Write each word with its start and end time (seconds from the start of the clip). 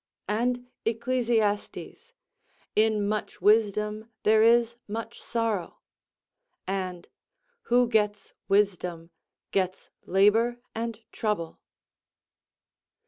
And 0.27 0.65
Ecclesiastes, 0.83 2.13
"In 2.75 3.07
much 3.07 3.39
wisdom 3.39 4.09
there 4.23 4.41
is 4.41 4.75
much 4.87 5.21
sorrow;" 5.21 5.77
and 6.65 7.07
"Who 7.69 7.87
gets 7.87 8.33
wisdom 8.47 9.11
gets 9.51 9.91
labour 10.07 10.59
and 10.73 10.99
trouble." 11.11 11.59